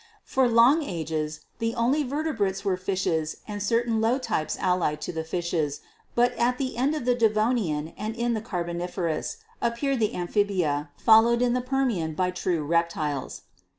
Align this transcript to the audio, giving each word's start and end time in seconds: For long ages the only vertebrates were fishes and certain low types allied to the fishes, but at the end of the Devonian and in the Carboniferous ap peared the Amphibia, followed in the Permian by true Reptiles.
For 0.23 0.47
long 0.49 0.81
ages 0.81 1.41
the 1.59 1.75
only 1.75 2.01
vertebrates 2.01 2.65
were 2.65 2.75
fishes 2.75 3.37
and 3.47 3.61
certain 3.61 4.01
low 4.01 4.17
types 4.17 4.57
allied 4.59 4.99
to 5.01 5.11
the 5.13 5.23
fishes, 5.23 5.81
but 6.15 6.33
at 6.39 6.57
the 6.57 6.75
end 6.75 6.95
of 6.95 7.05
the 7.05 7.13
Devonian 7.13 7.93
and 7.95 8.15
in 8.15 8.33
the 8.33 8.41
Carboniferous 8.41 9.37
ap 9.61 9.77
peared 9.77 9.99
the 9.99 10.15
Amphibia, 10.15 10.89
followed 10.97 11.43
in 11.43 11.53
the 11.53 11.61
Permian 11.61 12.15
by 12.15 12.31
true 12.31 12.63
Reptiles. 12.63 13.43